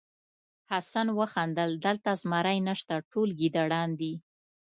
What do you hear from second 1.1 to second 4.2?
وخندل دلته زمری نشته ټول ګیدړان دي.